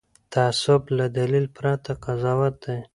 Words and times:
تعصب 0.33 0.81
له 0.97 1.05
دلیل 1.17 1.45
پرته 1.57 1.91
قضاوت 2.03 2.53
دی 2.63 2.77